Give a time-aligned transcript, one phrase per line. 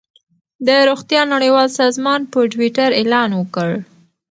[0.67, 3.69] د روغتیا نړیوال سازمان په ټویټر اعلان وکړ.